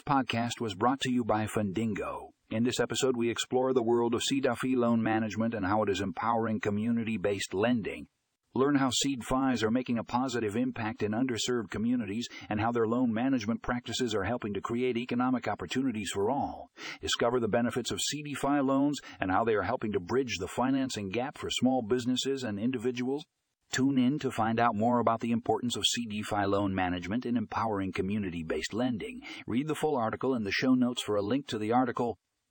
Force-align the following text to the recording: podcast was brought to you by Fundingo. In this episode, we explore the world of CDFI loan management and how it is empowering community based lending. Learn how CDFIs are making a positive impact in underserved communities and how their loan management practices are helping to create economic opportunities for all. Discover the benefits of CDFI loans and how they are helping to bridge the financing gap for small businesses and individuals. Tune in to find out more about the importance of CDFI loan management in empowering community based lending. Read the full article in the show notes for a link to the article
podcast 0.00 0.60
was 0.60 0.74
brought 0.74 1.00
to 1.00 1.10
you 1.10 1.24
by 1.24 1.46
Fundingo. 1.46 2.30
In 2.50 2.64
this 2.64 2.80
episode, 2.80 3.16
we 3.16 3.30
explore 3.30 3.72
the 3.72 3.82
world 3.82 4.14
of 4.14 4.22
CDFI 4.22 4.76
loan 4.76 5.02
management 5.02 5.54
and 5.54 5.66
how 5.66 5.82
it 5.82 5.88
is 5.88 6.00
empowering 6.00 6.60
community 6.60 7.16
based 7.16 7.52
lending. 7.52 8.06
Learn 8.54 8.74
how 8.74 8.90
CDFIs 8.90 9.62
are 9.62 9.70
making 9.70 9.98
a 9.98 10.04
positive 10.04 10.56
impact 10.56 11.02
in 11.02 11.12
underserved 11.12 11.70
communities 11.70 12.28
and 12.48 12.60
how 12.60 12.70
their 12.70 12.86
loan 12.86 13.12
management 13.12 13.62
practices 13.62 14.14
are 14.14 14.24
helping 14.24 14.52
to 14.54 14.60
create 14.60 14.96
economic 14.96 15.48
opportunities 15.48 16.10
for 16.12 16.30
all. 16.30 16.70
Discover 17.00 17.40
the 17.40 17.48
benefits 17.48 17.90
of 17.90 17.98
CDFI 17.98 18.64
loans 18.64 19.00
and 19.18 19.30
how 19.30 19.44
they 19.44 19.54
are 19.54 19.62
helping 19.62 19.92
to 19.92 20.00
bridge 20.00 20.36
the 20.38 20.48
financing 20.48 21.08
gap 21.08 21.38
for 21.38 21.48
small 21.50 21.82
businesses 21.82 22.42
and 22.42 22.58
individuals. 22.58 23.24
Tune 23.72 23.96
in 23.96 24.18
to 24.18 24.30
find 24.30 24.60
out 24.60 24.76
more 24.76 24.98
about 24.98 25.20
the 25.20 25.32
importance 25.32 25.76
of 25.76 25.84
CDFI 25.84 26.46
loan 26.46 26.74
management 26.74 27.24
in 27.24 27.38
empowering 27.38 27.90
community 27.90 28.42
based 28.42 28.74
lending. 28.74 29.22
Read 29.46 29.66
the 29.66 29.74
full 29.74 29.96
article 29.96 30.34
in 30.34 30.44
the 30.44 30.52
show 30.52 30.74
notes 30.74 31.00
for 31.00 31.16
a 31.16 31.22
link 31.22 31.46
to 31.46 31.56
the 31.56 31.72
article 31.72 32.18